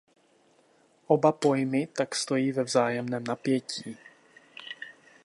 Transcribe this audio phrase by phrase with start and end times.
[1.13, 3.97] Oba pojmy tak stojí ve vzájemném napětí.